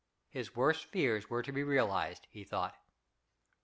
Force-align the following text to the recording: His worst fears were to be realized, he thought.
His 0.31 0.55
worst 0.55 0.85
fears 0.85 1.29
were 1.29 1.43
to 1.43 1.51
be 1.51 1.61
realized, 1.61 2.25
he 2.31 2.43
thought. 2.43 2.73